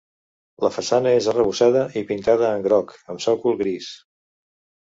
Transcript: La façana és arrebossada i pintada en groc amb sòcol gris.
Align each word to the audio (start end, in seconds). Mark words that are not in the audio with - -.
La 0.65 0.71
façana 0.77 1.11
és 1.17 1.27
arrebossada 1.33 1.83
i 2.01 2.03
pintada 2.13 2.49
en 2.55 2.65
groc 2.71 2.97
amb 3.15 3.25
sòcol 3.29 3.61
gris. 3.63 3.95